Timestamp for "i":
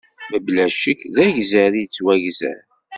1.75-1.81